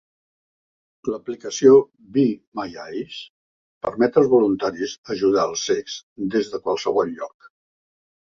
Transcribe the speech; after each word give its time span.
L'aplicació 1.09 1.73
Be 2.15 2.23
My 2.59 2.79
Eyes 2.85 3.19
permet 3.87 4.17
als 4.21 4.31
voluntaris 4.33 4.95
ajudar 5.17 5.43
als 5.51 5.67
cecs 5.69 5.99
des 6.37 6.51
de 6.55 6.61
qualsevol 6.65 7.13
lloc. 7.21 7.51